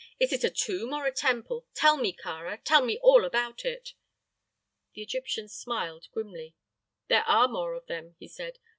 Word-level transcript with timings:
Is 0.19 0.33
it 0.33 0.43
a 0.43 0.49
tomb 0.49 0.93
or 0.93 1.05
a 1.05 1.13
temple? 1.13 1.67
Tell 1.75 1.95
me, 1.95 2.11
Kāra, 2.11 2.59
tell 2.63 2.83
me 2.83 2.97
all 3.03 3.23
about 3.23 3.63
it." 3.63 3.93
The 4.95 5.03
Egyptian 5.03 5.47
smiled, 5.47 6.07
grimly. 6.11 6.55
"There 7.07 7.23
are 7.27 7.47
more 7.47 7.75
of 7.75 7.85
them," 7.85 8.15
he 8.17 8.27
said. 8.27 8.57